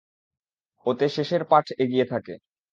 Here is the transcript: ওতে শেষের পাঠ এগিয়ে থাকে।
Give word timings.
ওতে 0.85 1.07
শেষের 1.09 1.41
পাঠ 1.43 1.65
এগিয়ে 1.83 2.05
থাকে। 2.05 2.33